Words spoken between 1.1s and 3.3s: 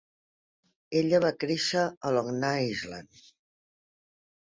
va créixer a Long Island.